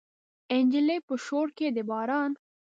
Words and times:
نجلۍ 0.63 0.99
په 1.07 1.13
شور 1.25 1.47
کې 1.57 1.67
د 1.75 1.77
باران 1.89 2.31